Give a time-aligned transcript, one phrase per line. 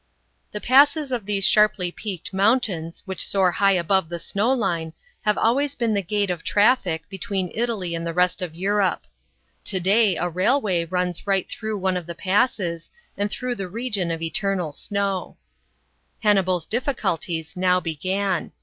[0.51, 4.93] The passes of these sharplv peaked mountains, which soar high above the snow line,
[5.25, 9.05] have always been the gate of traffic, between Italy and the rest of Europe.
[9.65, 14.09] To day a railway runs right through one of the passes and through the region
[14.09, 15.37] of eternal snow.
[16.23, 18.53] Hannibal's difficulties now began.